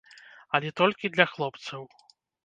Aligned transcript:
Але 0.59 0.71
толькі 0.79 1.11
для 1.17 1.27
хлопцаў. 1.33 1.85